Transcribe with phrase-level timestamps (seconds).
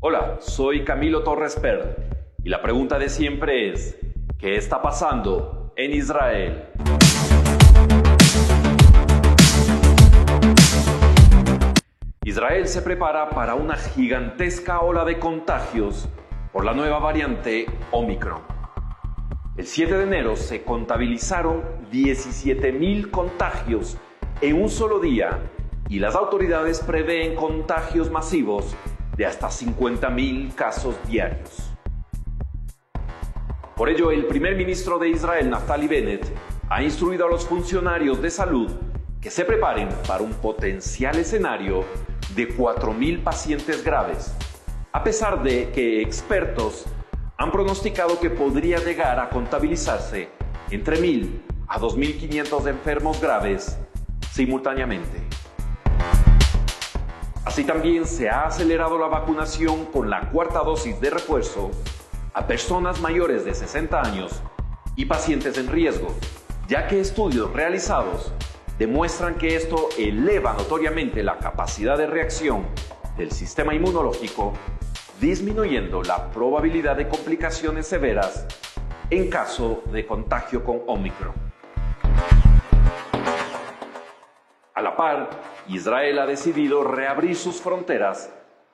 [0.00, 1.96] Hola, soy Camilo Torres Per
[2.44, 3.98] y la pregunta de siempre es,
[4.38, 6.66] ¿qué está pasando en Israel?
[12.24, 16.10] Israel se prepara para una gigantesca ola de contagios
[16.52, 18.42] por la nueva variante Omicron.
[19.56, 23.96] El 7 de enero se contabilizaron 17.000 contagios
[24.42, 25.38] en un solo día
[25.88, 28.76] y las autoridades prevén contagios masivos
[29.16, 31.72] de hasta 50.000 casos diarios.
[33.76, 36.26] Por ello, el primer ministro de Israel, Naftali Bennett,
[36.68, 38.70] ha instruido a los funcionarios de salud
[39.20, 41.84] que se preparen para un potencial escenario
[42.34, 44.34] de 4.000 pacientes graves,
[44.92, 46.86] a pesar de que expertos
[47.36, 50.28] han pronosticado que podría llegar a contabilizarse
[50.70, 53.78] entre 1.000 a 2.500 enfermos graves
[54.32, 55.25] simultáneamente.
[57.56, 61.70] Así también se ha acelerado la vacunación con la cuarta dosis de refuerzo
[62.34, 64.42] a personas mayores de 60 años
[64.94, 66.14] y pacientes en riesgo,
[66.68, 68.30] ya que estudios realizados
[68.78, 72.66] demuestran que esto eleva notoriamente la capacidad de reacción
[73.16, 74.52] del sistema inmunológico,
[75.18, 78.44] disminuyendo la probabilidad de complicaciones severas
[79.08, 81.45] en caso de contagio con Omicron.
[84.76, 85.30] A la par,
[85.68, 88.28] Israel ha decidido reabrir sus fronteras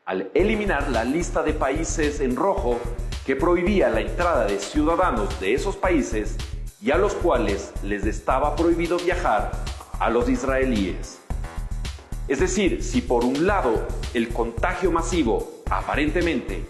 [0.05, 2.81] al eliminar la lista de países en rojo
[3.25, 6.37] que prohibía la entrada de ciudadanos de esos países
[6.81, 9.53] y a los cuales les estaba prohibido viajar
[10.01, 11.21] a los israelíes.
[12.27, 16.65] Es decir, si por un lado el contagio masivo aparentemente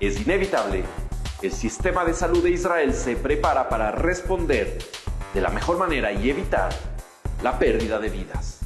[0.00, 0.82] es inevitable,
[1.42, 4.78] el sistema de salud de Israel se prepara para responder
[5.34, 6.70] de la mejor manera y evitar
[7.42, 8.57] la pérdida de vidas.